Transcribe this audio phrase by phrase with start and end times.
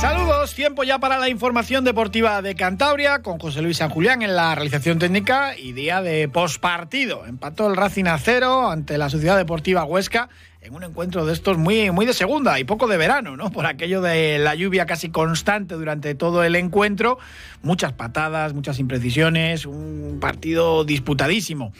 [0.00, 4.36] Saludos, tiempo ya para la información deportiva de Cantabria con José Luis San Julián en
[4.36, 7.24] la realización técnica y día de postpartido.
[7.26, 10.28] Empató el Racing a cero ante la Sociedad Deportiva Huesca
[10.60, 13.50] en un encuentro de estos muy, muy de segunda y poco de verano, ¿no?
[13.50, 17.18] Por aquello de la lluvia casi constante durante todo el encuentro,
[17.62, 21.72] muchas patadas, muchas imprecisiones, un partido disputadísimo.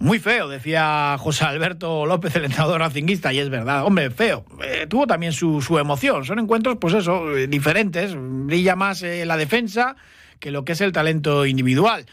[0.00, 3.84] Muy feo, decía José Alberto López, el entrenador racinguista, y es verdad.
[3.84, 4.44] Hombre, feo.
[4.62, 6.24] Eh, tuvo también su, su, emoción.
[6.24, 8.14] Son encuentros, pues eso, eh, diferentes.
[8.16, 9.96] Brilla más eh, la defensa
[10.38, 12.06] que lo que es el talento individual.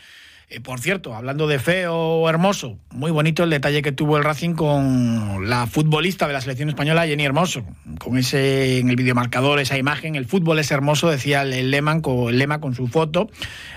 [0.63, 5.47] por cierto, hablando de feo hermoso, muy bonito el detalle que tuvo el Racing con
[5.47, 7.63] la futbolista de la selección española, Jenny Hermoso.
[7.99, 12.29] Con ese, en el videomarcador, esa imagen, el fútbol es hermoso, decía el lema, con,
[12.29, 13.29] el lema con su foto.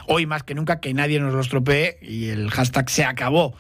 [0.06, 3.54] Hoy más que nunca que nadie nos lo estropee y el hashtag se acabó.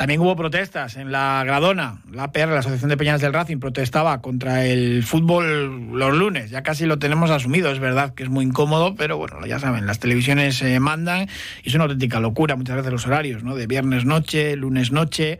[0.00, 1.98] También hubo protestas en la Gradona.
[2.10, 6.48] La APR, la Asociación de Peñas del Racing, protestaba contra el fútbol los lunes.
[6.48, 7.70] Ya casi lo tenemos asumido.
[7.70, 11.28] Es verdad que es muy incómodo, pero bueno, ya saben, las televisiones se mandan
[11.62, 13.54] y es una auténtica locura muchas veces los horarios, ¿no?
[13.54, 15.38] De viernes noche, lunes noche.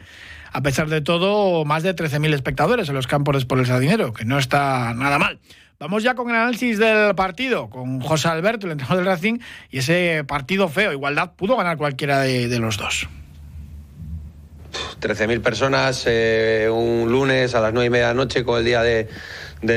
[0.53, 4.27] A pesar de todo, más de 13.000 espectadores en los campos por el Sardinero, que
[4.27, 5.39] no está nada mal.
[5.79, 9.39] Vamos ya con el análisis del partido, con José Alberto, el entrenador del Racing,
[9.71, 10.93] y ese partido feo.
[10.93, 13.09] Igualdad pudo ganar cualquiera de, de los dos.
[15.01, 18.65] 13.000 personas eh, un lunes a las 9 y media de la noche con el
[18.65, 19.09] día de,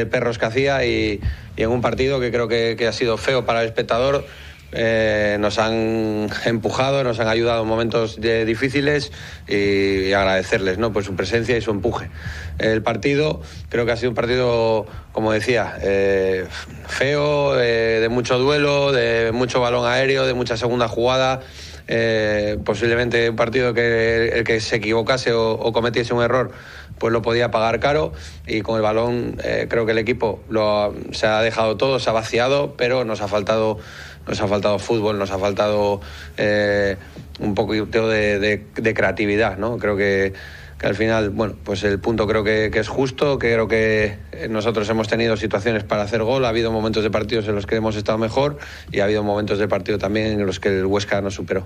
[0.05, 1.21] perros que hacía y,
[1.57, 4.25] en un partido que creo que, ha sido feo para el espectador.
[4.75, 9.11] Eh, nos han empujado, nos han ayudado en momentos difíciles
[9.47, 10.91] y, agradecerles ¿no?
[10.91, 12.09] pues su presencia y su empuje.
[12.57, 16.47] El partido creo que ha sido un partido, como decía, eh,
[16.87, 21.41] feo, de mucho duelo, de mucho balón aéreo, de mucha segunda jugada.
[21.87, 26.51] Eh, posiblemente un partido que el que se equivocase o, cometiese un error
[26.97, 28.13] pues lo podía pagar caro
[28.47, 32.09] y con el balón eh, creo que el equipo lo, se ha dejado todo, se
[32.09, 33.79] ha vaciado, pero nos ha faltado,
[34.27, 35.99] nos ha faltado fútbol, nos ha faltado
[36.37, 36.95] eh,
[37.39, 39.77] un poquito de, de creatividad, ¿no?
[39.77, 40.33] Creo que
[40.83, 44.17] al final, bueno, pues el punto creo que, que, es justo, creo que
[44.49, 47.75] nosotros hemos tenido situaciones para hacer gol, ha habido momentos de partidos en los que
[47.75, 48.57] hemos estado mejor
[48.91, 51.65] y ha habido momentos de partido también en los que el Huesca nos superó.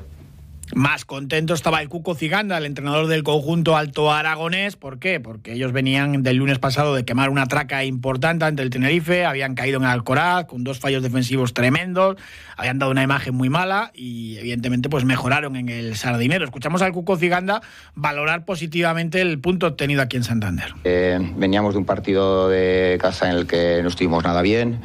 [0.75, 4.75] Más contento estaba el Cuco Ciganda, el entrenador del conjunto alto aragonés.
[4.75, 5.19] ¿Por qué?
[5.19, 9.55] Porque ellos venían del lunes pasado de quemar una traca importante ante el Tenerife, habían
[9.55, 12.17] caído en Alcoraz con dos fallos defensivos tremendos,
[12.57, 16.43] habían dado una imagen muy mala y evidentemente pues mejoraron en el Sardinero.
[16.43, 17.61] Escuchamos al Cuco Ciganda
[17.95, 20.73] valorar positivamente el punto obtenido aquí en Santander.
[20.83, 24.81] Eh, veníamos de un partido de casa en el que no estuvimos nada bien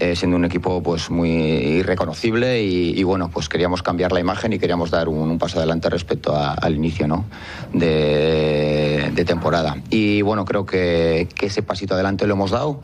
[0.00, 4.58] eh, siendo un equipo pues muy irreconocible y, bueno pues queríamos cambiar la imagen y
[4.58, 7.24] queríamos dar un, paso adelante respecto a, al inicio ¿no?
[7.72, 12.80] de, temporada y bueno creo que, ese pasito adelante lo hemos dado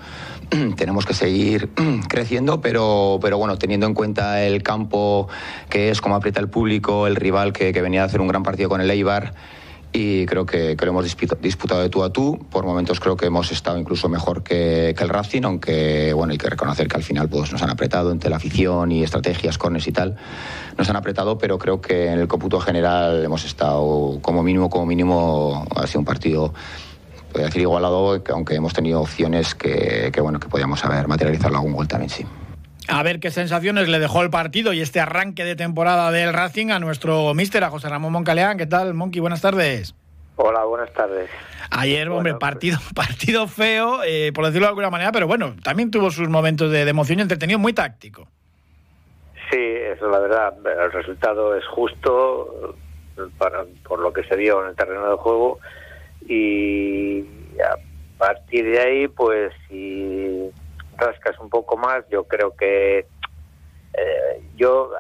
[0.77, 1.71] tenemos que seguir
[2.09, 5.29] creciendo pero pero bueno teniendo en cuenta el campo
[5.69, 8.43] que es como aprieta el público el rival que, que venía a hacer un gran
[8.43, 9.35] partido con el Eibar
[9.93, 12.39] y creo que, que, hemos disputado de tú a tú.
[12.51, 16.39] Por momentos creo que hemos estado incluso mejor que, que, el Racing, aunque bueno, hay
[16.39, 19.89] que reconocer que al final pues, nos han apretado entre la afición y estrategias, corners
[19.89, 20.17] y tal.
[20.79, 24.87] Nos han apretado, pero creo que en el cómputo general hemos estado como mínimo, como
[24.87, 26.55] mínimo, ha sido un partido
[27.31, 31.73] podría decir igualado, aunque hemos tenido opciones que, que bueno, que podíamos haber materializado algún
[31.73, 32.27] gol también, sí.
[32.93, 36.71] A ver qué sensaciones le dejó el partido y este arranque de temporada del Racing
[36.71, 38.59] a nuestro míster, a José Ramón Moncaleán.
[38.59, 39.21] ¿Qué tal, Monqui?
[39.21, 39.95] Buenas tardes.
[40.35, 41.31] Hola, buenas tardes.
[41.71, 42.93] Ayer, bueno, hombre, partido, pues...
[43.09, 46.85] partido feo, eh, por decirlo de alguna manera, pero bueno, también tuvo sus momentos de,
[46.85, 48.27] de emoción y entretenido, muy táctico.
[49.51, 50.55] Sí, eso es la verdad.
[50.65, 52.75] El resultado es justo
[53.39, 55.61] para, por lo que se vio en el terreno de juego
[56.27, 57.21] y
[57.61, 57.77] a
[58.19, 60.51] partir de ahí, pues, si
[61.01, 63.07] rascas un poco más, yo creo que
[63.95, 64.93] eh, yo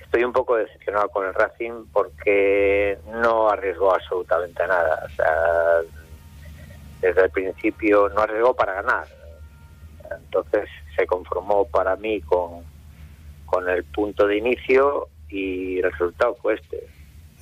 [0.00, 5.02] estoy un poco decepcionado con el Racing porque no arriesgó absolutamente nada.
[5.04, 5.80] O sea,
[7.00, 9.06] desde el principio no arriesgó para ganar.
[10.16, 12.62] Entonces se conformó para mí con,
[13.46, 16.86] con el punto de inicio y el resultado fue este.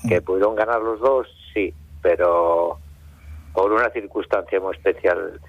[0.08, 2.79] Que pudieron ganar los dos, sí, pero
[3.52, 5.40] por una circunstancia muy especial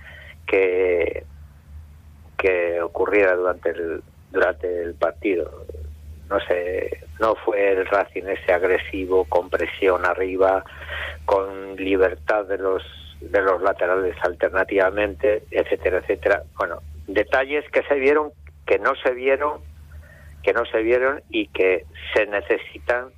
[0.46, 1.26] que
[2.44, 5.66] que ocurriera durante el durante el partido
[6.34, 10.64] no sé, no fue el Racing ese agresivo, con presión arriba,
[11.26, 12.82] con libertad de los
[13.22, 16.44] de los laterales alternativamente, etcétera, etcétera.
[16.58, 18.32] Bueno, detalles que se vieron,
[18.66, 19.62] que no se vieron,
[20.42, 23.12] que no se vieron y que se necesitan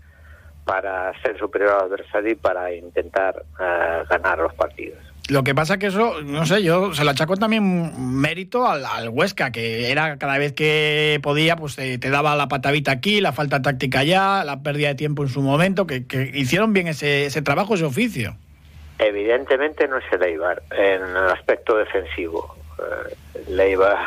[0.66, 5.00] para ser superior al adversario y para intentar eh, ganar los partidos.
[5.27, 9.10] Lo que pasa que eso, no sé, yo se lo achaco también mérito al, al
[9.10, 13.31] Huesca, que era cada vez que podía, pues te, te, daba la patavita aquí, la
[13.31, 17.25] falta táctica allá, la pérdida de tiempo en su momento, que, que hicieron bien ese,
[17.25, 18.36] ese, trabajo, ese oficio.
[19.00, 22.56] Evidentemente no es el Eibar en el aspecto defensivo.
[23.48, 23.98] El Eibar,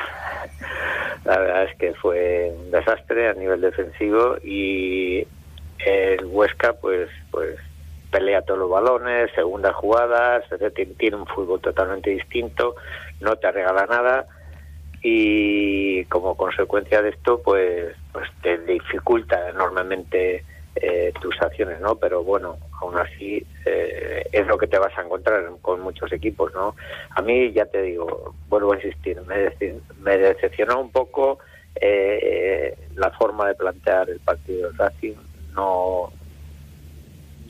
[1.25, 5.27] la verdad es que fue un desastre a nivel defensivo y
[5.85, 7.59] el Huesca, pues, pues
[8.11, 10.45] pelea todos los balones, segundas jugadas,
[10.97, 12.77] tiene un fútbol totalmente distinto,
[13.21, 14.27] no te regala nada
[15.03, 20.45] y como consecuencia de esto pues pues te dificulta enormemente
[20.75, 25.03] eh, tus acciones no pero bueno aún así eh, es lo que te vas a
[25.03, 26.75] encontrar con muchos equipos no
[27.11, 29.53] a mí ya te digo vuelvo a insistir me,
[30.01, 31.39] me decepcionó un poco
[31.81, 35.15] eh, la forma de plantear el partido del Racing
[35.55, 36.13] no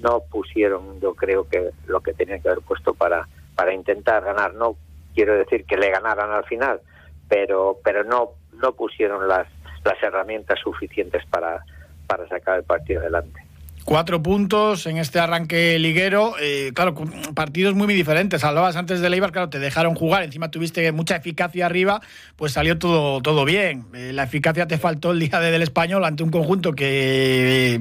[0.02, 4.54] no pusieron yo creo que lo que tenían que haber puesto para para intentar ganar.
[4.54, 4.76] No
[5.14, 6.80] quiero decir que le ganaran al final
[7.28, 9.46] pero pero no no pusieron las
[9.84, 11.64] las herramientas suficientes para
[12.06, 13.47] para sacar el partido adelante
[13.88, 16.34] Cuatro puntos en este arranque liguero.
[16.42, 16.94] Eh, claro,
[17.34, 18.44] partidos muy, muy diferentes.
[18.44, 20.24] Hablabas antes de Leibar, claro, te dejaron jugar.
[20.24, 22.02] Encima tuviste mucha eficacia arriba,
[22.36, 23.86] pues salió todo, todo bien.
[23.94, 27.80] Eh, la eficacia te faltó el día de, del español ante un conjunto que, eh,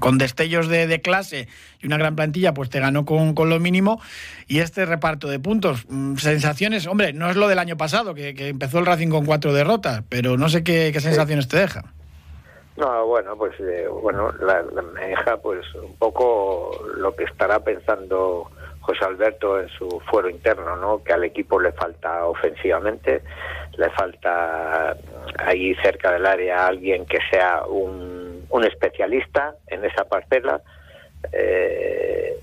[0.00, 1.48] con destellos de, de, clase
[1.82, 4.00] y una gran plantilla, pues te ganó con, con, lo mínimo.
[4.48, 8.32] Y este reparto de puntos, mm, sensaciones, hombre, no es lo del año pasado, que,
[8.32, 11.92] que empezó el Racing con cuatro derrotas, pero no sé qué, qué sensaciones te deja.
[12.76, 17.60] No, bueno, pues eh, bueno, la, la, me deja pues un poco lo que estará
[17.60, 21.02] pensando José Alberto en su fuero interno, ¿no?
[21.04, 23.22] Que al equipo le falta ofensivamente,
[23.76, 24.96] le falta
[25.38, 30.62] ahí cerca del área alguien que sea un, un especialista en esa parcela
[31.30, 32.38] eh,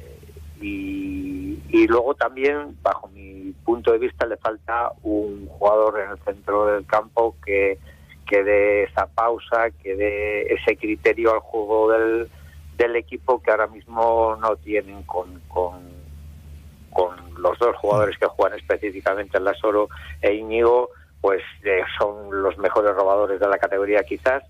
[0.62, 6.20] y, y luego también, bajo mi punto de vista, le falta un jugador en el
[6.20, 7.80] centro del campo que
[8.30, 12.30] que dé esa pausa, que dé ese criterio al juego del,
[12.78, 15.82] del equipo que ahora mismo no tienen con, con,
[16.94, 19.90] con los dos jugadores que juegan específicamente en la Soro
[20.22, 20.90] e Íñigo,
[21.22, 24.44] pues eh, son los mejores robadores de la categoría quizás,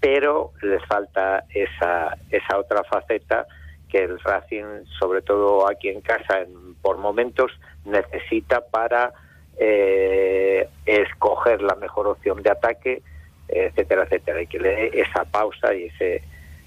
[0.00, 3.46] pero les falta esa, esa otra faceta
[3.90, 7.52] que el Racing, sobre todo aquí en casa, en, por momentos
[7.84, 9.12] necesita para
[9.58, 13.02] eh, escoger la mejor opción de ataque
[13.48, 16.22] etcétera, etcétera, y que le dé esa pausa y ese,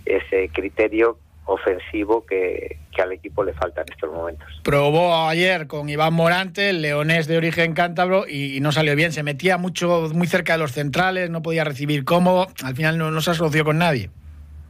[0.05, 4.47] ese criterio ofensivo que, que, al equipo le falta en estos momentos.
[4.63, 9.11] Probó ayer con Iván Morante, leonés de origen cántabro, y, y, no salió bien.
[9.11, 12.47] Se metía mucho, muy cerca de los centrales, no podía recibir cómodo.
[12.63, 14.09] Al final no, no se asoció con nadie.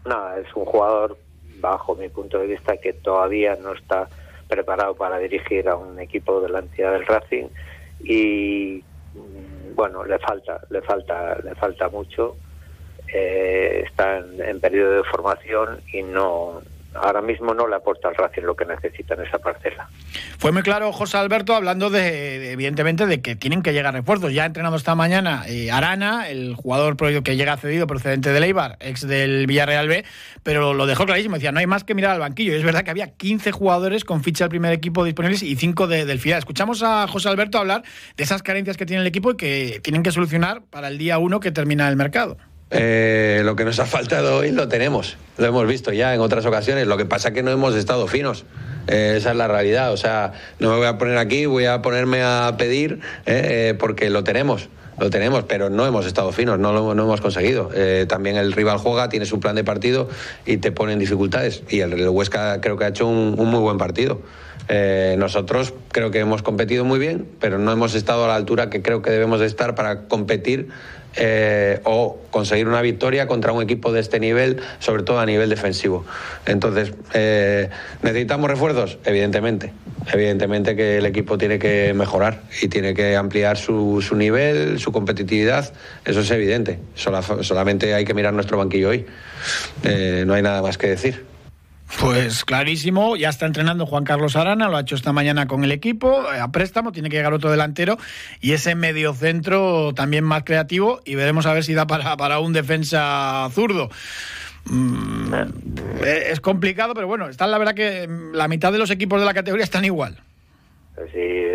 [0.05, 1.17] No, es un jugador,
[1.59, 4.07] bajo mi punto de vista, que todavía no está
[4.47, 7.47] preparado para dirigir a un equipo de la entidad del Racing
[8.03, 8.83] y
[9.81, 12.37] bueno, le falta, le falta, le falta mucho.
[13.11, 16.61] Eh, está en, en, periodo de formación y no
[16.93, 19.89] ahora mismo no le aporta al Racing lo que necesita en esa parcela.
[20.37, 22.01] Fue muy claro José Alberto hablando de,
[22.39, 24.33] de evidentemente de que tienen que llegar refuerzos.
[24.33, 28.77] Ya ha entrenado esta mañana eh, Arana, el jugador que llega cedido procedente de Eibar,
[28.79, 30.05] ex del Villarreal B,
[30.43, 32.53] pero lo dejó clarísimo, decía, no hay más que mirar al banquillo.
[32.53, 35.87] Y es verdad que había 15 jugadores con ficha del primer equipo disponibles y 5
[35.87, 36.39] de, del filial.
[36.39, 37.83] Escuchamos a José Alberto hablar
[38.17, 41.17] de esas carencias que tiene el equipo y que tienen que solucionar para el día
[41.17, 42.37] 1 que termina el mercado.
[42.71, 46.45] Eh, lo que nos ha faltado hoy lo tenemos, lo hemos visto ya en otras
[46.45, 46.87] ocasiones.
[46.87, 48.45] Lo que pasa es que no hemos estado finos.
[48.87, 49.91] Eh, esa es la realidad.
[49.91, 54.09] O sea, no me voy a poner aquí, voy a ponerme a pedir eh, porque
[54.09, 54.69] lo tenemos.
[54.99, 57.71] Lo tenemos, pero no hemos estado finos, no lo hemos conseguido.
[57.73, 60.09] Eh, también el rival juega, tiene su plan de partido
[60.45, 61.63] y te pone en dificultades.
[61.69, 64.21] Y el, Huesca creo que ha hecho un muy buen partido.
[64.67, 68.69] Eh, nosotros creo que hemos competido muy bien, pero no hemos estado a la altura
[68.69, 70.69] que creo que debemos de estar para competir
[71.17, 75.49] eh, o conseguir una victoria contra un equipo de este nivel, sobre todo a nivel
[75.49, 76.05] defensivo.
[76.45, 77.69] Entonces, eh,
[78.01, 78.97] ¿necesitamos refuerzos?
[79.03, 79.73] Evidentemente.
[80.11, 84.93] Evidentemente que el equipo tiene que mejorar y tiene que ampliar su, su nivel, su
[84.93, 85.73] competitividad.
[86.05, 86.79] Eso es evidente.
[86.95, 89.05] Sola, solamente hay que mirar nuestro banquillo hoy.
[89.83, 91.30] Eh, no hay nada más que decir.
[91.99, 95.71] Pues clarísimo, ya está entrenando Juan Carlos Arana, lo ha hecho esta mañana con el
[95.71, 97.97] equipo, eh, a préstamo, tiene que llegar otro delantero
[98.39, 102.39] y ese medio centro también más creativo y veremos a ver si da para, para
[102.39, 103.89] un defensa zurdo.
[104.65, 105.33] Mm,
[106.03, 109.25] eh, es complicado, pero bueno, está la verdad que la mitad de los equipos de
[109.25, 110.17] la categoría están igual.
[111.11, 111.45] Si,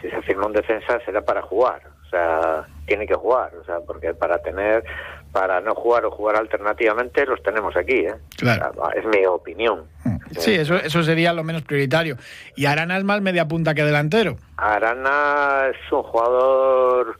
[0.00, 3.80] si se firma un defensa será para jugar, o sea, tiene que jugar, o sea,
[3.86, 4.84] porque para tener
[5.32, 8.00] para no jugar o jugar alternativamente los tenemos aquí.
[8.00, 8.14] ¿eh?
[8.36, 8.72] Claro.
[8.94, 9.86] es mi opinión.
[10.04, 10.16] Mm.
[10.38, 12.16] Sí, eso, eso sería lo menos prioritario.
[12.54, 14.36] ¿Y Arana es más media punta que delantero?
[14.56, 17.16] Arana es un jugador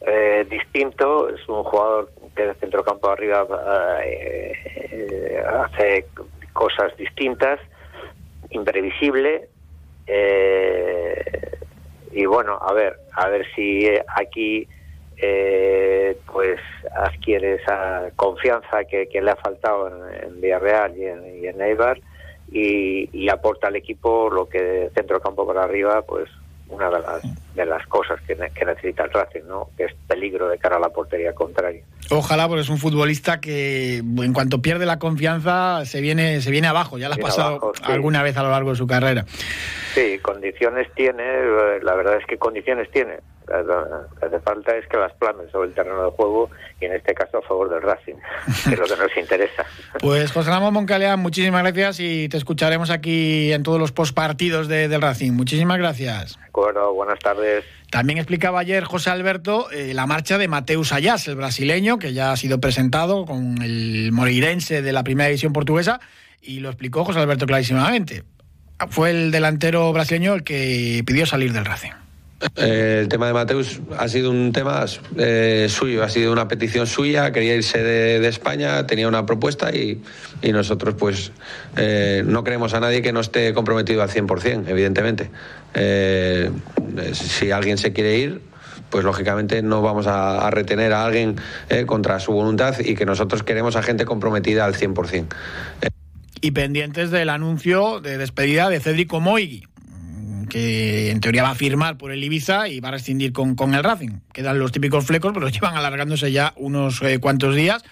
[0.00, 3.46] eh, distinto, es un jugador que de centrocampo arriba
[4.04, 4.52] eh,
[4.92, 6.06] eh, hace
[6.52, 7.60] cosas distintas,
[8.50, 9.48] imprevisible.
[12.12, 14.68] y bueno, a ver, a ver si aquí
[15.18, 16.60] eh, pues
[16.94, 21.98] adquiere esa confianza que, le ha faltado en, Villarreal y en, y Eibar
[22.50, 26.28] y, aporta al equipo lo que de centro campo para arriba pues
[26.68, 29.70] una de las, de las cosas que, necesita el Racing, ¿no?
[29.76, 31.82] que es peligro de cara a la portería contraria.
[32.10, 36.68] Ojalá, porque es un futbolista que en cuanto pierde la confianza se viene se viene
[36.68, 39.24] abajo, ya lo ha pasado alguna vez a lo largo de su carrera.
[39.94, 41.24] Sí, condiciones tiene,
[41.82, 43.18] la verdad es que condiciones tiene.
[43.48, 46.94] Lo que hace falta es que las plamen sobre el terreno de juego y en
[46.94, 48.16] este caso a favor del Racing,
[48.64, 49.64] que es lo que nos interesa.
[50.00, 54.88] Pues José Ramón Moncalea, muchísimas gracias y te escucharemos aquí en todos los postpartidos de,
[54.88, 55.32] del Racing.
[55.32, 56.36] Muchísimas gracias.
[56.38, 57.64] De acuerdo, buenas tardes.
[57.90, 62.32] También explicaba ayer José Alberto eh, la marcha de Mateus Ayas, el brasileño, que ya
[62.32, 66.00] ha sido presentado con el moreirense de la primera división portuguesa,
[66.42, 68.24] y lo explicó José Alberto clarísimamente.
[68.90, 71.92] Fue el delantero brasileño el que pidió salir del Racing.
[72.56, 74.84] Eh, el tema de Mateus ha sido un tema
[75.16, 80.02] eh, suyo, ha sido una petición suya, quería irse de, España, tenía una propuesta y,
[80.52, 81.32] nosotros pues
[81.76, 85.30] eh, no queremos a nadie que no esté comprometido al 100%, evidentemente.
[87.12, 88.40] si alguien se quiere ir,
[88.90, 91.36] pues lógicamente no vamos a, retener a alguien
[91.86, 95.26] contra su voluntad y que nosotros queremos a gente comprometida al 100%.
[96.42, 99.66] Y pendientes del anuncio de despedida de Cédric Moigui
[100.46, 103.74] que en teoría va a firmar por el Ibiza y va a rescindir con, con
[103.74, 104.20] el Racing.
[104.32, 107.82] Quedan los típicos flecos, pero llevan alargándose ya unos eh, cuantos días.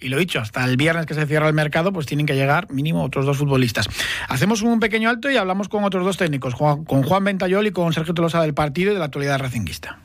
[0.00, 2.70] Y lo dicho, hasta el viernes que se cierra el mercado, pues tienen que llegar
[2.70, 3.88] mínimo otros dos futbolistas.
[4.28, 7.92] Hacemos un pequeño alto y hablamos con otros dos técnicos, con Juan Ventayol y con
[7.92, 9.98] Sergio Tolosa del partido y de la actualidad racinguista.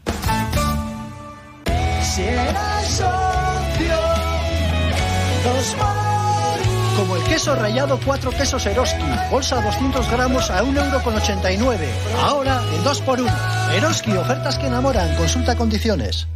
[7.30, 11.88] Queso rallado 4 quesos Eroski, bolsa 200 gramos a 1,89€.
[12.24, 13.72] Ahora en 2x1.
[13.74, 15.16] Eroski, ofertas que enamoran.
[15.16, 16.28] Consulta condiciones.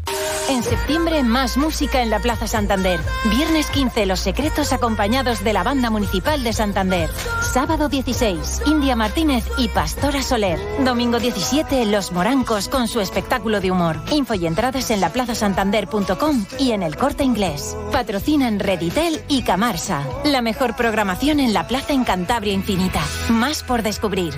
[0.50, 3.00] En septiembre, más música en la Plaza Santander.
[3.32, 7.10] Viernes 15, Los Secretos acompañados de la Banda Municipal de Santander.
[7.42, 10.60] Sábado 16, India Martínez y Pastora Soler.
[10.84, 14.02] Domingo 17, Los Morancos con su espectáculo de humor.
[14.12, 17.78] Info y entradas en laplazasantander.com y en el corte inglés.
[17.94, 20.04] Patrocinan Reditel y Camarsa.
[20.26, 23.00] La mejor programación en la plaza en Cantabria Infinita.
[23.30, 24.34] Más por descubrir.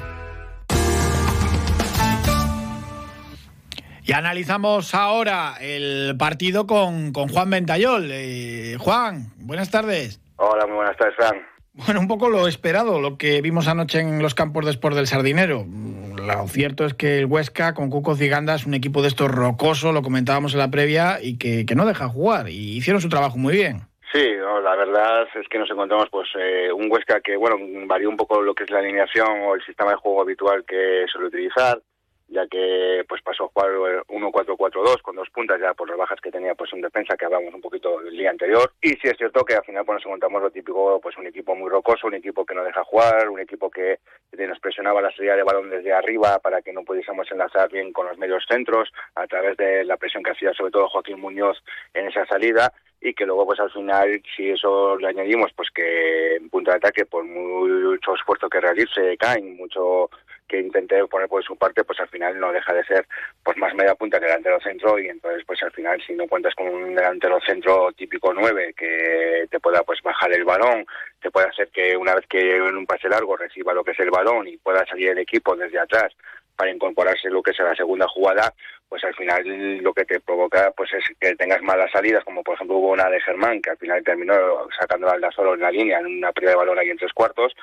[4.03, 8.09] Y analizamos ahora el partido con, con Juan Ventayol.
[8.11, 10.21] Eh, Juan, buenas tardes.
[10.35, 11.35] Hola, muy buenas tardes, Fran.
[11.73, 15.07] Bueno, un poco lo esperado, lo que vimos anoche en los campos de Sport del
[15.07, 15.65] Sardinero.
[15.65, 19.93] Lo cierto es que el Huesca con Cuco Ciganda es un equipo de estos rocoso,
[19.93, 22.49] lo comentábamos en la previa, y que, no deja jugar.
[22.49, 23.81] Y hicieron su trabajo muy bien.
[24.11, 27.57] Sí, la verdad es que nos encontramos pues eh, un Huesca que, bueno,
[27.87, 31.05] varió un poco lo que es la alineación o el sistema de juego habitual que
[31.11, 31.81] suele utilizar
[32.27, 33.69] ya que pues pasó a jugar
[34.07, 37.53] 1-4-4-2 con dos puntas ya por las bajas que tenía pues un defensa que hablamos
[37.53, 38.71] un poquito el día anterior.
[38.81, 41.55] Y sí es cierto que al final pues nos encontramos lo típico pues un equipo
[41.55, 43.99] muy rocoso un equipo que no deja jugar un equipo que
[44.37, 48.07] nos presionaba la salida de balón desde arriba para que no pudiésemos enlazar bien con
[48.07, 51.57] los medios centros a través de la presión que hacía sobre todo Joaquín Muñoz
[51.93, 56.35] en esa salida y que luego pues al final si eso le añadimos pues que
[56.35, 60.09] en punto de ataque por mucho esfuerzo que realice caen mucho
[60.47, 63.07] que intenté poner por su parte, pues al final no deja de ser
[63.43, 64.99] pues más media punta que delantero centro.
[64.99, 69.47] Y entonces pues al final si no cuentas con un delantero centro típico 9 que
[69.49, 70.85] te pueda pues bajar el balón,
[71.21, 73.99] te puede hacer que una vez que en un pase largo reciba lo que es
[73.99, 76.13] el balón y pueda salir el equipo desde atrás
[76.55, 78.53] para incorporarse lo que es la segunda jugada,
[78.89, 79.43] pues al final
[79.77, 83.09] lo que te provoca pues es que tengas malas salidas, como por ejemplo hubo una
[83.09, 84.33] de Germán, que al final terminó
[84.79, 87.55] sacando al solo en la línea, en una pérdida de balón ahí en tres cuartos,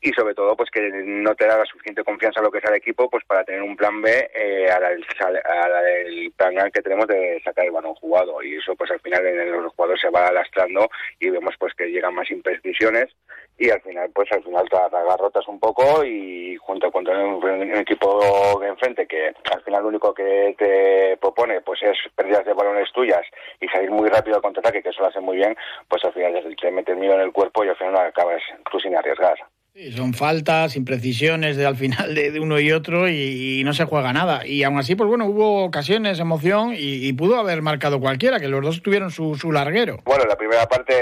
[0.00, 2.64] y sobre todo pues que no te da la suficiente confianza a lo que es
[2.64, 6.82] el equipo pues para tener un plan B eh, a, la, del plan A que
[6.82, 10.10] tenemos de sacar el balón jugado, y eso pues al final en los jugadores se
[10.10, 13.08] va lastrando y vemos pues que llegan más imprecisiones
[13.58, 17.74] y al final, pues al final te agarrotas un poco y junto con tener un,
[17.74, 22.52] equipo de enfrente que al final lo único que te propone pues es pérdidas de
[22.52, 23.22] balones tuyas
[23.60, 25.56] y salir muy rápido al contraataque, que eso lo hace muy bien,
[25.88, 28.96] pues al final te metes miedo en el cuerpo y al final acabas tú sin
[28.96, 29.38] arriesgar.
[29.74, 34.12] Sí, son faltas, imprecisiones de, al final de, uno y otro y, no se juega
[34.12, 34.44] nada.
[34.44, 38.62] Y aún así, pues bueno, hubo ocasiones, emoción y, pudo haber marcado cualquiera, que los
[38.62, 39.98] dos tuvieron su, su larguero.
[40.04, 40.94] Bueno, la primera parte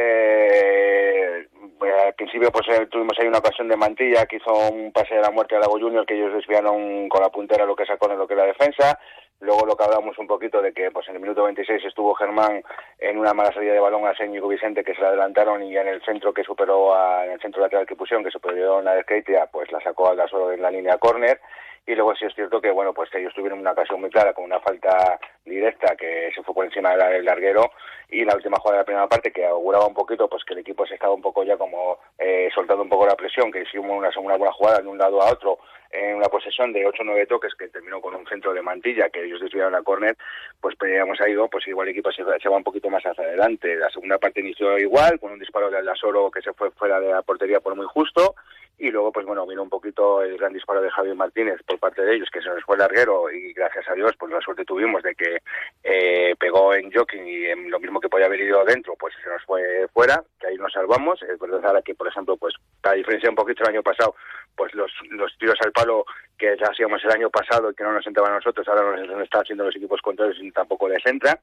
[2.07, 5.21] al principio pues eh, tuvimos ahí una ocasión de Mantilla que hizo un pase de
[5.21, 8.19] la muerte a Lago Junior que ellos desviaron con la puntera lo que sacó en
[8.19, 8.99] lo que era la defensa.
[9.41, 12.63] Luego lo que hablamos un poquito de que pues en el minuto 26 estuvo Germán
[12.99, 15.89] en una mala salida de balón a Señico Vicente que se la adelantaron y en
[15.89, 19.03] el centro que superó a, en el centro lateral que pusieron que superó a la
[19.03, 21.39] Skate pues la sacó al solo en la línea córner
[21.87, 24.45] y luego sí es cierto que bueno pues ellos tuvieron una ocasión muy clara con
[24.45, 27.71] una falta directa que se fue por encima del larguero
[28.09, 30.61] y la última jugada de la primera parte que auguraba un poquito pues que el
[30.61, 33.91] equipo se estaba un poco ya como eh, soltando un poco la presión que hicimos
[33.91, 35.59] una, una buena jugada de un lado a otro
[35.93, 39.09] en una posesión de 8 o 9 toques que terminó con un centro de mantilla
[39.09, 40.17] que ellos desviaron a córner,
[40.61, 43.77] pues pedíamos ahí, pues igual el equipo se, se, va un poquito más hacia adelante.
[43.77, 47.11] La segunda parte inició igual, con un disparo de Aldasoro que se fue fuera de
[47.11, 48.35] la portería por muy justo,
[48.79, 52.03] y luego pues bueno vino un poquito el gran disparo de Javier Martínez por parte
[52.03, 55.03] de ellos que se nos fue larguero y gracias a Dios pues la suerte tuvimos
[55.03, 55.39] de que
[55.83, 59.29] eh, pegó en joking y en lo mismo que podía haber ido dentro pues se
[59.31, 61.23] nos fue fuera que ahí nos salvamos.
[61.23, 64.15] Es verdad que por ejemplo pues a diferencia un poquito el año pasado
[64.57, 66.05] pues los, los tiros al palo
[66.37, 69.43] que hacíamos el año pasado y que no nos entraban a nosotros ahora nos, están
[69.43, 71.39] haciendo los equipos contrarios y tampoco les entra.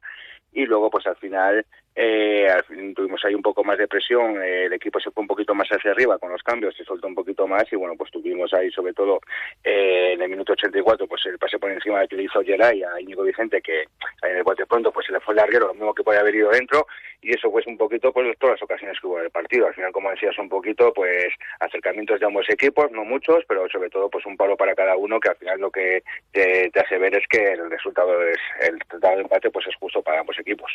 [0.52, 1.66] Y luego pues al final
[1.96, 5.22] eh, al fin tuvimos ahí un poco más de presión, eh, el equipo se fue
[5.22, 7.96] un poquito más hacia arriba con los cambios, se soltó un poquito más y bueno,
[7.96, 9.20] pues tuvimos ahí sobre todo
[9.64, 12.84] eh, en el minuto 84 pues el pase por encima de que le hizo Geray
[12.84, 13.84] a Íñigo Vicente que
[14.24, 16.36] en el bote pronto pues se le fue el larguero, lo mismo que podía haber
[16.36, 16.88] ido dentro.
[17.22, 19.74] Y eso pues un poquito pues todas las ocasiones que hubo en el partido, al
[19.74, 21.28] final como decías un poquito pues
[21.60, 25.20] acercamientos de ambos equipos, no muchos, pero sobre todo pues un palo para cada uno
[25.20, 29.16] que al final lo que te, hace ver es que el resultado es, el total
[29.16, 30.72] de empate pues es justo para ambos equipos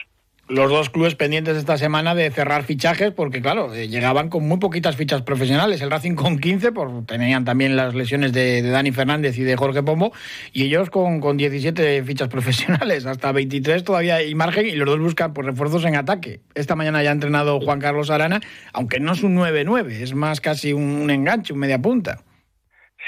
[0.49, 4.59] los dos clubes pendientes esta semana de cerrar fichajes, porque claro, eh, llegaban con muy
[4.59, 5.81] poquitas fichas profesionales.
[5.83, 9.83] El Racing con 15, por, tenían también las lesiones de, Dani Fernández y de Jorge
[9.83, 10.12] Pombo,
[10.53, 14.99] y ellos con, con 17 fichas profesionales, hasta 23 todavía hay margen, y los dos
[14.99, 16.40] buscan pues, refuerzos en ataque.
[16.55, 18.40] Esta mañana ya ha entrenado Juan Carlos Arana,
[18.73, 22.23] aunque no es un 9-9, es más casi un enganche, un media punta.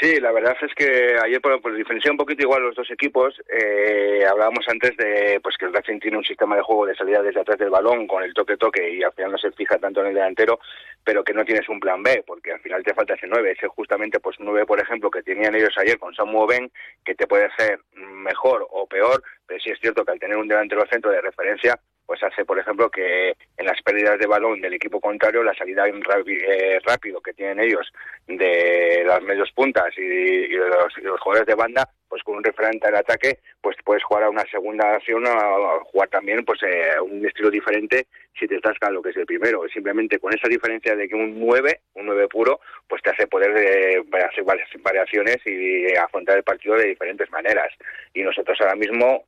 [0.00, 3.34] Sí, la verdad es que ayer, por, por diferenciar un poquito igual los dos equipos,
[3.50, 7.20] eh, hablábamos antes de pues que el Racing tiene un sistema de juego de salida
[7.20, 10.06] desde atrás del balón con el toque-toque y al final no se fija tanto en
[10.06, 10.58] el delantero,
[11.04, 13.68] pero que no tienes un plan B, porque al final te falta ese 9, ese
[13.68, 16.72] justamente pues 9, por ejemplo, que tenían ellos ayer con Samu Ben,
[17.04, 20.48] que te puede ser mejor o peor, pero sí es cierto que al tener un
[20.48, 21.78] delantero centro de referencia,
[22.10, 25.84] pues hace, por ejemplo, que en las pérdidas de balón del equipo contrario, la salida
[25.86, 27.86] eh, rápido que tienen ellos
[28.26, 33.38] de las medios puntas y, los, jugadores de banda, pues con un referente al ataque,
[33.62, 38.06] pues puedes jugar a una segunda acción o jugar también pues eh, un estilo diferente
[38.38, 39.62] si te con lo que es el primero.
[39.72, 43.52] Simplemente con esa diferencia de que un 9, un 9 puro, pues te hace poder
[43.56, 47.72] eh, hacer variaciones y afrontar el partido de diferentes maneras.
[48.12, 49.24] Y nosotros ahora mismo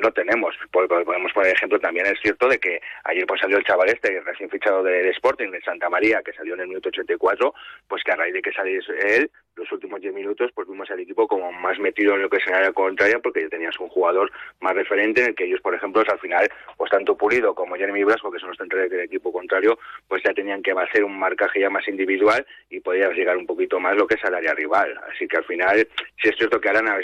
[0.00, 3.88] no tenemos, podemos poner ejemplo también es cierto de que ayer pues salió el chaval
[3.88, 7.54] este, recién fichado de, Sporting, de Santa María, que salió en el minuto 84,
[7.88, 11.00] pues que a raíz de que saliese él, los últimos 10 minutos, pues vimos al
[11.00, 13.88] equipo como más metido en lo que es en área contraria, porque ya tenías un
[13.88, 17.76] jugador más referente en el que ellos, por ejemplo, al final, pues tanto Pulido como
[17.76, 21.18] Jeremy Blasco, que son los centrales del equipo contrario, pues ya tenían que hacer un
[21.18, 24.54] marcaje ya más individual y podías llegar un poquito más lo que es al área
[24.54, 24.98] rival.
[25.12, 25.86] Así que al final,
[26.22, 26.98] sí es cierto que Arana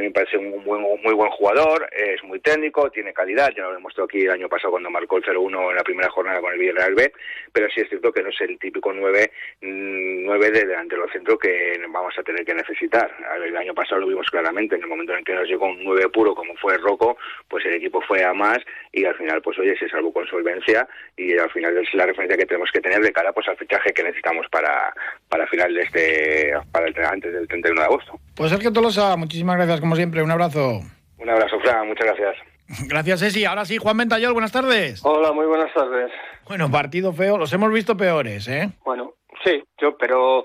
[0.00, 4.04] mí parece un muy, muy buen jugador, es muy técnico, tiene calidad, ya lo demostró
[4.04, 6.94] aquí el año pasado cuando marcó el 0-1 en la primera jornada con el Villarreal
[6.94, 7.12] B,
[7.52, 11.00] pero sí es cierto que no es el típico 9, 9 mm, de delante de
[11.00, 13.10] los centros que vamos a tener que necesitar.
[13.44, 16.08] El año pasado lo vimos claramente, en el momento en que nos llegó un 9
[16.10, 17.16] puro como fue Rocco,
[17.48, 18.58] pues el equipo fue a más
[18.92, 22.36] y al final, pues oye, se salvó con solvencia y al final es la referencia
[22.36, 24.92] que tenemos que tener de cara pues al fichaje que necesitamos para,
[25.28, 28.20] para final de este, para el, antes del 31 de agosto.
[28.36, 30.80] Pues Sergio Tolosa, muchísimas gracias como siempre, un abrazo.
[31.18, 32.36] Un abrazo, Fran, muchas gracias.
[32.88, 33.44] Gracias, Esi.
[33.44, 35.00] Ahora sí, Juan Ventayol, buenas tardes.
[35.04, 36.10] Hola, muy buenas tardes.
[36.46, 38.70] Bueno, partido feo, los hemos visto peores, ¿eh?
[38.84, 40.44] Bueno, sí, yo, pero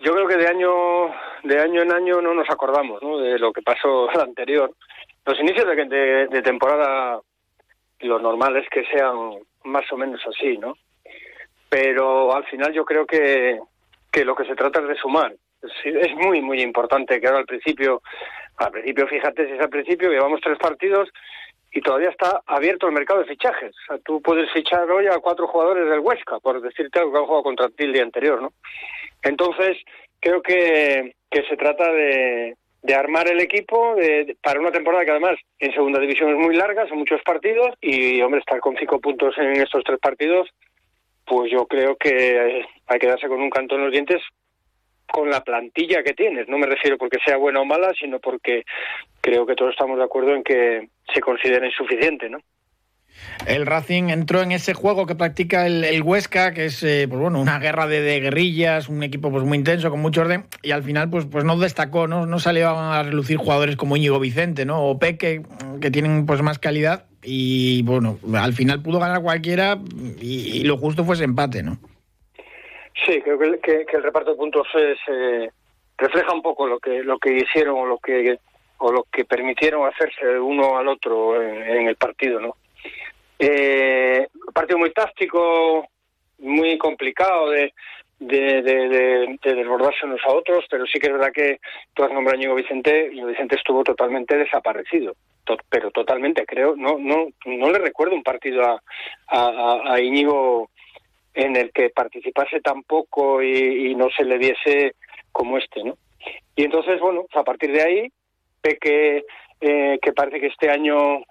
[0.00, 3.18] yo creo que de año, de año en año no nos acordamos ¿no?
[3.18, 4.72] de lo que pasó el anterior.
[5.26, 7.20] Los inicios de, de, temporada,
[8.00, 10.74] lo normal es que sean más o menos así, ¿no?
[11.68, 13.60] Pero al final yo creo que,
[14.10, 15.32] que lo que se trata es de sumar.
[15.84, 18.00] Es, muy, muy importante que ahora al principio,
[18.56, 21.10] al principio, fíjate si es al principio, llevamos tres partidos
[21.70, 23.76] y todavía está abierto el mercado de fichajes.
[23.76, 27.18] O sea, tú puedes fichar hoy a cuatro jugadores del Huesca, por decirte algo que
[27.18, 28.52] han jugado contra el día anterior, ¿no?
[29.22, 29.76] Entonces,
[30.20, 32.56] creo que, que se trata de,
[32.94, 36.88] armar el equipo de, para una temporada que además en segunda división es muy larga,
[36.88, 40.48] son muchos partidos y, hombre, estar con cinco puntos en estos tres partidos,
[41.24, 44.20] pues yo creo que hay que darse con un canto en los dientes
[45.06, 46.48] con la plantilla que tienes.
[46.48, 48.64] No me refiero porque sea buena o mala, sino porque
[49.20, 52.38] creo que todos estamos de acuerdo en que se considera insuficiente, ¿no?
[53.46, 57.40] El Racing entró en ese juego que practica el, Huesca, que es eh, pues bueno,
[57.40, 61.08] una guerra de, guerrillas, un equipo pues muy intenso, con mucho orden, y al final
[61.08, 62.26] pues, pues no destacó, ¿no?
[62.26, 64.84] no salió a relucir jugadores como Íñigo Vicente ¿no?
[64.84, 65.42] o Peque,
[65.80, 69.78] que tienen pues más calidad, y bueno, al final pudo ganar cualquiera
[70.20, 71.78] y, lo justo fue ese empate, ¿no?
[73.06, 75.50] Sí, creo que, el reparto de puntos eh,
[75.96, 78.38] refleja un poco lo que lo que hicieron o lo que
[78.78, 82.56] o lo que permitieron hacerse uno al otro en el partido, ¿no?
[83.42, 85.88] Eh, partido muy táctico,
[86.38, 87.72] muy complicado de,
[88.18, 91.58] de, de, desbordarse unos a otros, pero sí que es verdad que
[91.94, 95.14] tú has nombrado a Íñigo Vicente, y Vicente estuvo totalmente desaparecido,
[95.70, 98.82] pero totalmente, creo, no no no le recuerdo un partido a,
[99.28, 100.68] a, a Íñigo
[101.34, 104.94] en el que participase tan poco y, no se le diese
[105.32, 105.96] como este, ¿no?
[106.56, 108.12] Y entonces, bueno, a partir de ahí,
[108.62, 109.24] ve que,
[109.60, 111.22] eh, que parece que este año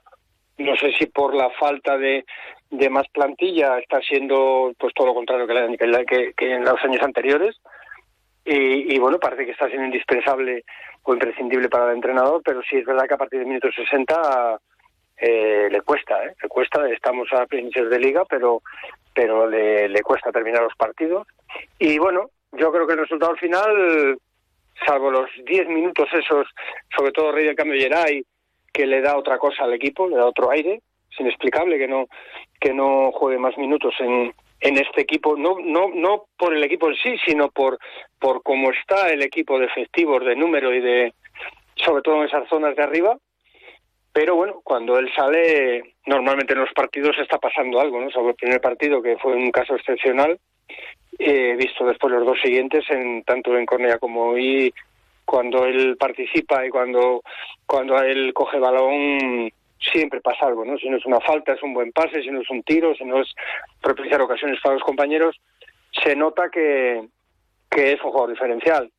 [0.60, 2.26] no sé si por la falta de,
[2.70, 7.56] de más plantilla está siendo pues todo lo contrario que, que, en los años anteriores.
[8.46, 10.64] Y, bueno, parece que está siendo indispensable
[11.04, 14.60] o imprescindible para el entrenador, pero sí es verdad que a partir de minutos 60
[15.18, 16.34] eh, le cuesta, ¿eh?
[16.42, 16.90] le cuesta.
[16.90, 18.64] Estamos a principios de liga, pero
[19.14, 21.28] pero le, cuesta terminar los partidos.
[21.78, 24.18] Y bueno, yo creo que el resultado al final,
[24.86, 26.48] salvo los 10 minutos esos,
[26.96, 28.24] sobre todo Rey del Cambio Geray,
[28.74, 30.82] que le da otra cosa al equipo, le da otro aire.
[31.12, 32.08] Es inexplicable que no
[32.60, 36.90] que no juegue más minutos en, en este equipo, no no no por el equipo
[36.90, 37.80] en sí, sino por
[38.20, 41.14] por cómo está el equipo de efectivos, de número y de
[41.76, 43.18] sobre todo en esas zonas de arriba.
[44.12, 48.10] Pero bueno, cuando él sale, normalmente en los partidos está pasando algo, ¿no?
[48.10, 50.40] Sobre el primer partido, que fue un caso excepcional,
[51.18, 54.74] he visto después los dos siguientes, en tanto en Cornea como hoy,
[55.30, 57.22] cuando él participa y cuando,
[57.68, 60.76] cuando él coge balón siempre pasa algo, ¿no?
[60.80, 63.06] Si no es una falta, es un buen pase, si no es un tiro, si
[63.06, 63.32] no es
[63.80, 65.40] propiciar ocasiones para los compañeros,
[66.04, 67.08] se nota que,
[67.70, 68.92] que es un jugador diferencial.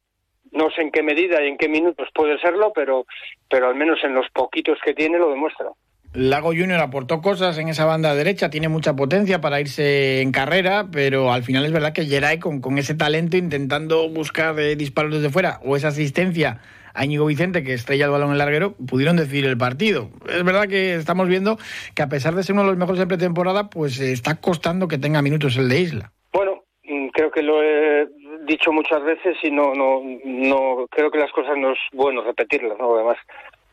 [0.53, 3.07] No sé en qué medida y en qué minutos puede serlo, pero,
[3.49, 5.71] pero al menos en los poquitos que tiene lo demuestra.
[6.13, 10.89] Lago Junior aportó cosas en esa banda derecha, tiene mucha potencia para irse en carrera,
[10.91, 15.31] pero al final es verdad que Geray con, ese talento intentando buscar eh, disparos desde
[15.31, 16.59] fuera o esa asistencia
[16.95, 20.11] a Íñigo Vicente que estrella el balón en larguero, pudieron decidir el partido.
[20.29, 21.59] Es verdad que estamos viendo
[21.95, 24.89] que a pesar de ser uno de los mejores de pretemporada, pues eh, está costando
[24.89, 26.13] que tenga minutos el de Isla.
[26.33, 28.09] Bueno, mm, creo que lo he
[28.47, 32.77] dicho muchas veces y no, no, no creo que las cosas no es bueno repetirlas,
[32.81, 32.97] ¿no?
[32.97, 33.19] Además,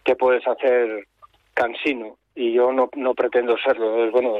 [0.03, 1.07] ¿qué puedes hacer
[1.57, 2.17] cansino?
[2.37, 3.87] y yo no, no pretendo serlo.
[3.87, 4.37] Entonces, bueno,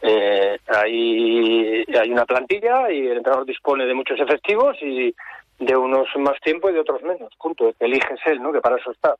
[0.00, 5.14] eh, hay, hay una plantilla y el entrenador dispone de muchos efectivos y
[5.58, 7.30] de unos más tiempo y de otros menos.
[7.38, 7.74] Punto.
[7.78, 8.50] Eliges él, ¿no?
[8.50, 9.14] Que para eso está.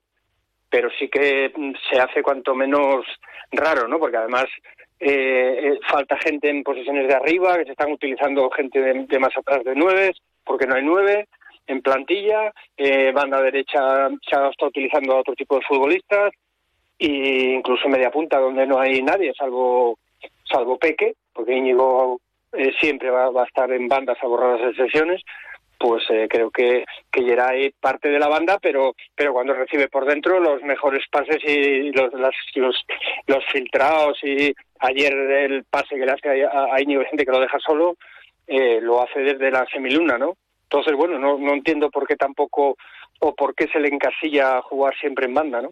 [0.71, 1.53] Pero sí que
[1.91, 3.05] se hace cuanto menos
[3.53, 3.99] raro, ¿no?
[3.99, 4.47] Porque además
[5.01, 9.37] eh, eh, falta gente en posiciones de arriba, que se están utilizando gente de, más
[9.37, 10.13] atrás de nueve,
[10.45, 11.29] porque no hay nueve
[11.67, 16.33] en plantilla, eh, banda derecha se ha estado utilizando a otro tipo de futbolistas,
[16.99, 19.99] y incluso media punta donde no hay nadie salvo
[20.45, 22.21] salvo Peque porque Íñigo
[22.53, 25.23] eh, siempre va, a estar en bandas a borrar las excepciones
[25.79, 30.07] pues eh, creo que que Geray parte de la banda pero pero cuando recibe por
[30.07, 32.85] dentro los mejores pases y los los,
[33.27, 37.61] los filtrados y ayer el pase que le hace a, Íñigo gente que lo deja
[37.61, 37.97] solo
[38.49, 40.35] eh, lo hace desde la semiluna no
[40.65, 42.77] entonces bueno no no entiendo por qué tampoco
[43.21, 45.71] o por qué se le encasilla a jugar siempre en banda no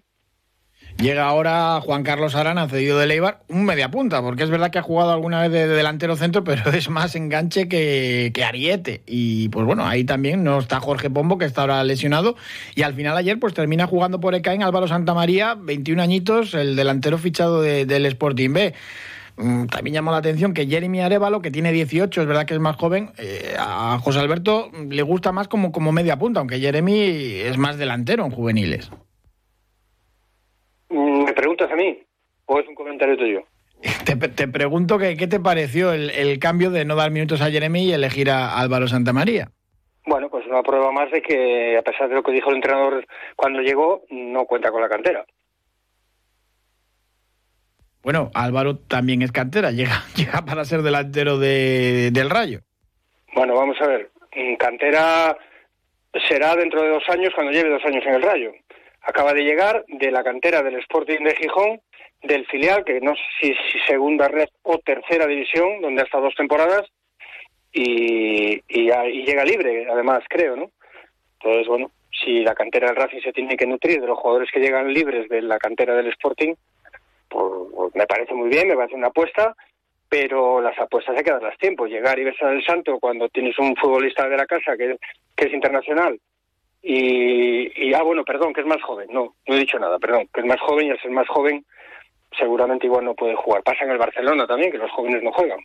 [0.99, 4.79] Llega ahora Juan Carlos Arana, cedido de Leibar, un media punta, porque es verdad que
[4.79, 9.03] ha jugado alguna vez de, delantero centro, pero es más enganche que, que, Ariete.
[9.07, 12.37] Y pues bueno, ahí también no está Jorge Pombo, que está ahora lesionado.
[12.75, 17.19] Y al final ayer pues termina jugando por Ecaín Álvaro Santamaría, 21 añitos, el delantero
[17.19, 18.75] fichado del Sporting B.
[19.37, 22.61] Mm, también llamó la atención que Jeremy Arevalo, que tiene 18, es verdad que es
[22.61, 27.01] más joven, eh, a José Alberto le gusta más como, como media punta, aunque Jeremy
[27.45, 28.91] es más delantero en juveniles.
[31.37, 32.03] ¿Me preguntas a mí
[32.47, 33.43] o es un comentario tuyo?
[34.37, 37.93] Te, pregunto que, qué te pareció el, cambio de no dar minutos a Jeremy y
[37.93, 39.51] elegir a Álvaro Santamaría.
[40.07, 43.07] Bueno, pues una prueba más de que, a pesar de lo que dijo el entrenador
[43.37, 45.27] cuando llegó, no cuenta con la cantera.
[48.03, 52.61] Bueno, Álvaro también es cantera, llega, llega para ser delantero de, del Rayo.
[53.35, 54.11] Bueno, vamos a ver.
[54.59, 55.37] Cantera
[56.27, 58.53] será dentro de dos años cuando lleve dos años en el Rayo.
[59.07, 61.81] Acaba de llegar de la cantera del Sporting de Gijón,
[62.25, 66.25] del filial, que no sé si, si segunda red o tercera división, donde ha estado
[66.25, 66.83] dos temporadas,
[67.73, 70.73] y, y, llega libre, además, creo, ¿no?
[71.35, 74.59] Entonces, bueno, si la cantera del Racing se tiene que nutrir de los jugadores que
[74.59, 76.55] llegan libres de la cantera del Sporting,
[77.29, 77.45] pues,
[77.77, 79.55] pues me parece muy bien, me parece una apuesta,
[80.09, 81.87] pero las apuestas hay que darlas tiempo.
[81.87, 84.97] Llegar y besar el santo cuando tienes un futbolista de la casa que
[85.37, 86.19] es internacional
[86.89, 89.09] y, y, ah, bueno, perdón, que es más joven.
[89.11, 91.67] No, no he dicho nada, perdón, que es más joven y al ser más joven
[92.39, 93.65] seguramente igual no puede jugar.
[93.65, 95.59] Pasa en el Barcelona también, que los jóvenes no juegan.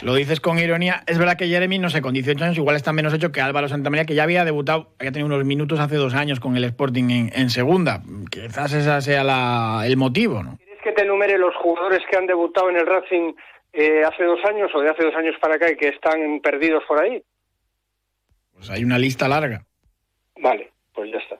[0.00, 1.02] Lo dices con ironía.
[1.08, 3.66] Es verdad que Jeremy, no sé, con 18 años igual está menos hecho que Álvaro
[3.66, 7.10] Santamaría, que ya había debutado, había tenido unos minutos hace dos años con el Sporting
[7.10, 8.00] en, en segunda.
[8.30, 10.58] Quizás ese sea la, el motivo, ¿no?
[10.58, 13.32] ¿Quieres que te enumere los jugadores que han debutado en el Racing
[13.72, 16.84] eh, hace dos años o de hace dos años para acá y que están perdidos
[16.86, 17.20] por ahí?
[18.54, 19.64] Pues hay una lista larga.
[20.38, 21.38] Vale, pues ya está.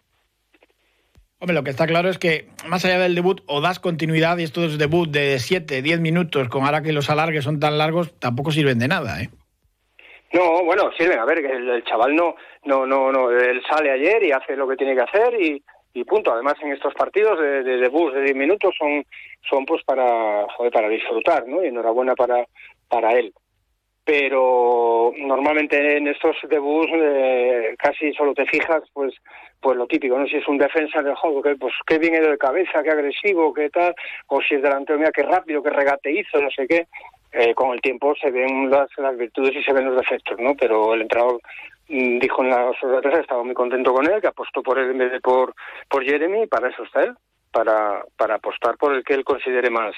[1.41, 4.43] Hombre, lo que está claro es que más allá del debut, o das continuidad y
[4.43, 8.51] estos debut de 7, 10 minutos, con ahora que los alargues son tan largos, tampoco
[8.51, 9.29] sirven de nada, ¿eh?
[10.33, 11.19] No, bueno, sirven.
[11.19, 12.35] A ver, el, el chaval no,
[12.65, 15.63] no, no, no, él sale ayer y hace lo que tiene que hacer y,
[15.95, 16.33] y punto.
[16.33, 19.05] Además, en estos partidos de, de debut de 10 minutos son,
[19.49, 21.65] son pues para, joder, para disfrutar, ¿no?
[21.65, 22.45] Y enhorabuena para,
[22.89, 23.33] para él
[24.09, 29.13] pero normalmente en estos debuts eh, casi solo te fijas pues
[29.61, 32.39] pues lo típico no si es un defensa del juego que pues qué bien de
[32.39, 33.95] cabeza qué agresivo qué tal
[34.29, 36.87] o si es delantero mira qué rápido qué regate hizo no sé qué.
[37.33, 40.55] Eh, con el tiempo se ven las, las virtudes y se ven los defectos no
[40.55, 41.43] pero el entrenador
[41.89, 44.93] mm, dijo en la sorpresa que estaba muy contento con él que apostó por él
[44.93, 45.53] en vez de por
[45.91, 47.15] por Jeremy y para eso está él
[47.53, 49.95] para para apostar por el que él considere más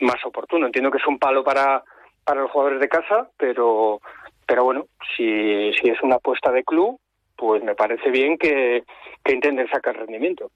[0.00, 0.64] más oportuno.
[0.64, 1.82] Entiendo que es un palo para
[2.24, 4.00] para los jugadores de casa, pero,
[4.46, 6.98] pero bueno, si, si es una apuesta de club,
[7.36, 8.84] pues me parece bien que,
[9.24, 10.50] que intenten sacar rendimiento.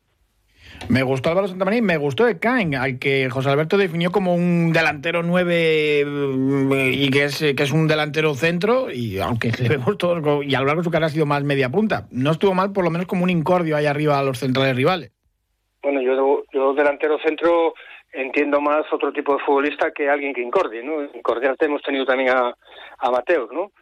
[0.88, 4.34] Me gustó Álvaro Santamaría y me gustó de Caen, al que José Alberto definió como
[4.34, 6.04] un delantero nueve
[6.92, 10.60] y que es, que es un delantero centro, y aunque le vemos todos, y a
[10.60, 12.06] lo largo de su carrera ha sido más media punta.
[12.10, 15.12] No estuvo mal, por lo menos como un incordio ahí arriba a los centrales rivales.
[15.82, 17.74] Bueno, yo, yo delantero centro
[18.16, 21.02] entiendo más otro tipo de futbolista que alguien que incordie, ¿no?
[21.02, 22.54] En Cordiarte hemos tenido también a,
[22.98, 23.72] a ¿no?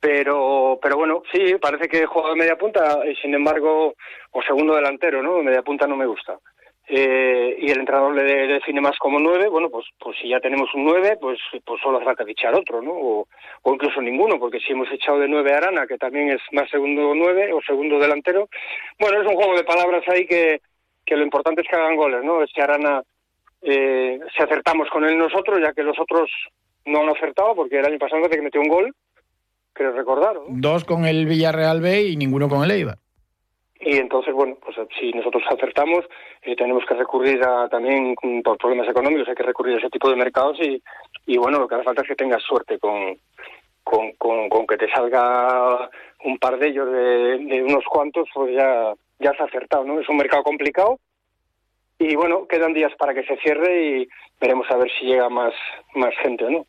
[0.00, 3.94] Pero, pero bueno, sí, parece que juega de media punta y sin embargo,
[4.32, 5.42] o segundo delantero, ¿no?
[5.42, 6.38] Media punta no me gusta.
[6.86, 10.68] Eh, y el entrenador le, define más como nueve, bueno, pues, pues si ya tenemos
[10.74, 12.92] un nueve, pues, pues solo hace falta fichar otro, ¿no?
[12.92, 13.26] O,
[13.62, 16.68] o incluso ninguno, porque si hemos echado de nueve a Arana, que también es más
[16.68, 18.48] segundo nueve o segundo delantero,
[18.98, 20.60] bueno, es un juego de palabras ahí que,
[21.06, 22.42] que lo importante es que hagan goles, ¿no?
[22.42, 23.02] Es que Arana
[23.64, 26.30] eh, si acertamos con él nosotros, ya que los otros
[26.84, 28.94] no han acertado, porque el año pasado hace que metió un gol,
[29.72, 30.34] creo recordar.
[30.36, 30.42] ¿no?
[30.48, 32.98] Dos con el Villarreal B y ninguno con el Eibar.
[33.80, 36.04] Y entonces, bueno, pues si nosotros acertamos,
[36.42, 40.08] eh, tenemos que recurrir a, también por problemas económicos, hay que recurrir a ese tipo
[40.08, 40.82] de mercados y,
[41.26, 43.16] y bueno, lo que hace falta es que tengas suerte con,
[43.82, 45.90] con, con, con que te salga
[46.24, 50.00] un par de ellos de, de unos cuantos, pues ya, ya has acertado, ¿no?
[50.00, 50.98] Es un mercado complicado,
[51.98, 54.08] y bueno, quedan días para que se cierre y
[54.40, 55.54] veremos a ver si llega más,
[55.94, 56.66] más gente o no.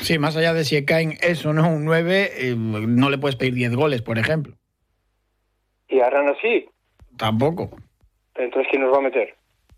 [0.00, 1.68] Sí, más allá de si caen eso, ¿no?
[1.68, 4.54] Un 9, eh, no le puedes pedir 10 goles, por ejemplo.
[5.88, 6.66] ¿Y Arana sí?
[7.16, 7.70] Tampoco.
[8.34, 9.34] Entonces, ¿quién nos va a meter?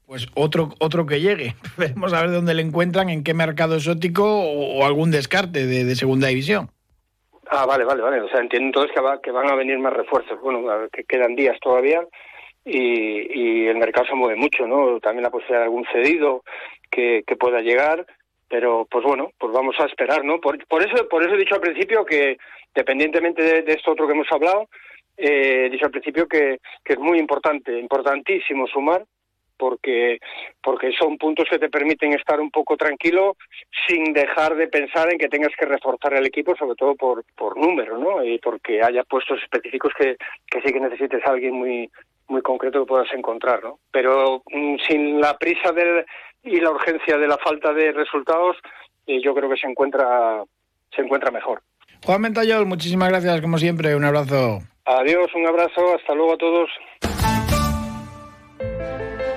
[0.07, 1.55] Pues otro, otro que llegue.
[1.77, 5.85] Veremos a ver dónde le encuentran, en qué mercado exótico o, o algún descarte de,
[5.85, 6.71] de, segunda división.
[7.51, 8.21] Ah, vale, vale, vale.
[8.21, 10.41] O sea, entiendo entonces que, va, que van a venir más refuerzos.
[10.41, 12.01] Bueno, que quedan días todavía
[12.65, 14.99] y, y el mercado se mueve mucho, ¿no?
[15.01, 16.43] También la posibilidad de algún cedido
[16.91, 18.07] que, que pueda llegar,
[18.49, 20.41] pero pues bueno, pues vamos a esperar, ¿no?
[20.41, 22.39] Por, por eso por eso he dicho al principio que,
[22.75, 24.69] dependientemente de, esto otro que hemos hablado,
[25.17, 29.05] eh, he dicho al principio que, que es muy importante, importantísimo sumar,
[29.57, 30.19] porque
[30.63, 33.37] porque son puntos que te permiten estar un poco tranquilo
[33.87, 37.57] sin dejar de pensar en que tengas que reforzar el equipo, sobre todo por, por
[37.57, 38.25] número, ¿no?
[38.25, 41.91] Y porque haya puestos específicos que, que sí que necesites a alguien muy
[42.29, 43.79] muy concreto que puedas encontrar, ¿no?
[43.91, 46.05] Pero mm, sin la prisa de,
[46.43, 48.57] y la urgencia de la falta de resultados,
[49.07, 50.43] eh, yo creo que se encuentra
[50.95, 51.63] se encuentra mejor.
[52.05, 54.61] Juan Mentayol, muchísimas gracias como siempre, un abrazo.
[54.85, 56.71] Adiós, un abrazo, hasta luego a todos.